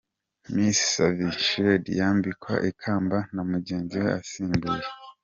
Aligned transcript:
Miss 0.53 0.79
Savvy 0.93 1.29
Shields 1.45 1.89
yambikwa 1.99 2.53
ikamba 2.69 3.17
na 3.33 3.41
mugenzi 3.51 3.95
we 4.03 4.09
asimbuye. 4.19 4.87